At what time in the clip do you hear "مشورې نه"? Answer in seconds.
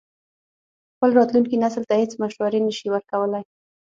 2.21-2.71